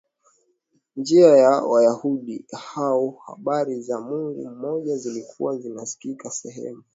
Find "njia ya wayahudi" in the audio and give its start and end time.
0.95-2.45